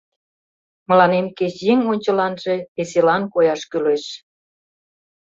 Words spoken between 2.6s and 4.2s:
веселан кояш кӱлеш.